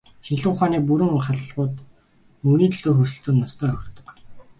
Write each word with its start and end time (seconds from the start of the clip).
Шинжлэх 0.25 0.53
ухааны 0.53 0.79
бүрэг 0.87 1.11
хандлагууд 1.25 1.75
мөнгөний 2.41 2.69
төлөөх 2.73 2.99
өрсөлдөөнд 3.03 3.39
ноцтой 3.41 3.69
хохирдог. 3.71 4.07